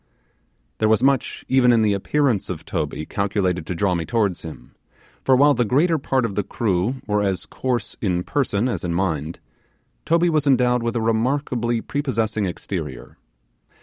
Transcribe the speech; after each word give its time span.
There 0.79 0.89
was 0.89 1.03
much 1.03 1.45
even 1.47 1.71
in 1.71 1.83
the 1.83 1.93
appearance 1.93 2.49
of 2.49 2.65
Toby 2.65 3.05
calculated 3.05 3.67
to 3.67 3.75
draw 3.75 3.93
me 3.93 4.03
towards 4.03 4.41
him, 4.41 4.73
for 5.23 5.35
while 5.35 5.53
the 5.53 5.63
greater 5.63 5.99
part 5.99 6.25
of 6.25 6.33
the 6.33 6.41
crew 6.41 6.95
were 7.05 7.21
as 7.21 7.45
coarse 7.45 7.95
in 8.01 8.23
person 8.23 8.67
as 8.67 8.83
in 8.83 8.95
mind, 8.95 9.37
Toby 10.05 10.31
was 10.31 10.47
endowed 10.47 10.81
with 10.81 10.95
a 10.95 11.01
remarkably 11.01 11.81
prepossessing 11.81 12.47
exterior. 12.47 13.19